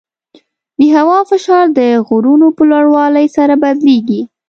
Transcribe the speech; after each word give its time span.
د 0.79 0.81
هوا 0.95 1.19
فشار 1.29 1.65
د 1.79 1.81
غرونو 2.07 2.47
په 2.57 2.63
لوړوالي 2.71 3.25
سره 3.37 3.53
بدلېږي. 3.63 4.21